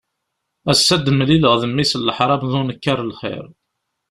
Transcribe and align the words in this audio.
Ass-a 0.71 0.91
ad 0.95 1.01
d-mlileɣ 1.05 1.53
d 1.61 1.63
mmi-s 1.69 1.93
n 1.99 2.05
leḥṛam 2.07 2.43
d 2.51 2.53
unekkaṛ 2.59 2.99
lxir. 3.11 3.45